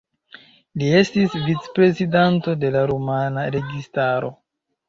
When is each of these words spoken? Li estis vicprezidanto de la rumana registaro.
Li 0.81 0.87
estis 1.01 1.35
vicprezidanto 1.49 2.57
de 2.65 2.75
la 2.77 2.81
rumana 2.93 3.47
registaro. 3.59 4.37